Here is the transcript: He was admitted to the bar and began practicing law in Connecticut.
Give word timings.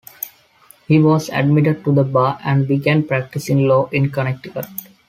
He 0.87 0.97
was 0.99 1.29
admitted 1.29 1.83
to 1.83 1.93
the 1.93 2.03
bar 2.03 2.39
and 2.43 2.67
began 2.67 3.07
practicing 3.07 3.67
law 3.67 3.87
in 3.91 4.09
Connecticut. 4.09 4.65